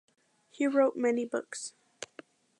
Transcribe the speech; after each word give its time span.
He 0.49 0.65
wrote 0.65 0.95
many 0.95 1.25
books. 1.27 1.75